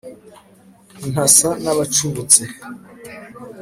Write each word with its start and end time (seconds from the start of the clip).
Ntasa 1.11 1.49
n'abacubutse 1.63 2.41